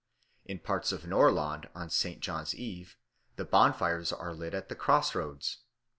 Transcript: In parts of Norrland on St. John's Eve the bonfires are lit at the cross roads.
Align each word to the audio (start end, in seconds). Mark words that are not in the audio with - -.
In 0.45 0.57
parts 0.57 0.91
of 0.91 1.03
Norrland 1.05 1.69
on 1.75 1.91
St. 1.91 2.21
John's 2.21 2.55
Eve 2.55 2.97
the 3.35 3.45
bonfires 3.45 4.11
are 4.11 4.33
lit 4.33 4.55
at 4.55 4.67
the 4.67 4.73
cross 4.75 5.13
roads. 5.13 5.59